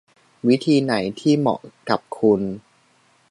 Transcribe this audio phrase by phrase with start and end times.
[0.47, 2.41] วิธีไหนที่เหมาะกับคุณ